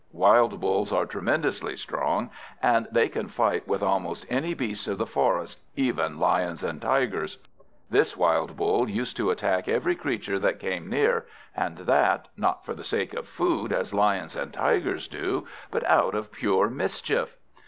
Wild 0.13 0.59
Bulls 0.59 0.91
are 0.91 1.05
tremendously 1.05 1.75
strong, 1.77 2.31
and 2.59 2.87
they 2.91 3.07
can 3.07 3.27
fight 3.27 3.67
with 3.67 3.83
almost 3.83 4.25
any 4.31 4.55
beast 4.55 4.87
of 4.87 4.97
the 4.97 5.05
forest, 5.05 5.59
even 5.75 6.17
Lions 6.17 6.63
and 6.63 6.81
Tigers. 6.81 7.37
This 7.91 8.17
wild 8.17 8.57
Bull 8.57 8.89
used 8.89 9.15
to 9.17 9.29
attack 9.29 9.67
every 9.67 9.95
creature 9.95 10.39
that 10.39 10.57
came 10.59 10.89
near; 10.89 11.27
and 11.55 11.77
that, 11.77 12.29
not 12.35 12.65
for 12.65 12.73
the 12.73 12.83
sake 12.83 13.13
of 13.13 13.27
food, 13.27 13.71
as 13.71 13.93
Lions 13.93 14.35
and 14.35 14.51
Tigers 14.51 15.07
do, 15.07 15.45
but 15.69 15.85
out 15.85 16.15
of 16.15 16.31
pure 16.31 16.67
mischief. 16.67 17.37